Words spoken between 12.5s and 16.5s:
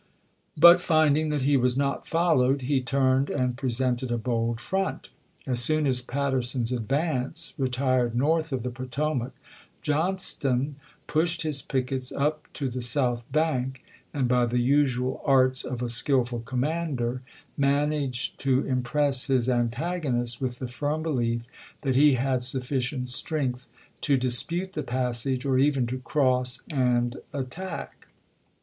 to the south bank, and by the usual arts of a skillful